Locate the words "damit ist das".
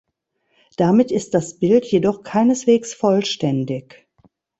0.77-1.59